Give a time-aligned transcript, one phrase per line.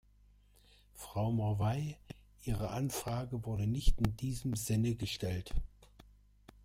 [0.95, 1.95] Frau Morvai,
[2.43, 5.53] Ihre Anfrage wurde nicht in diesem Sinne gestellt.